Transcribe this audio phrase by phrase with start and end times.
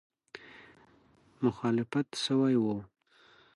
[1.43, 2.75] مخالفت سوی وو.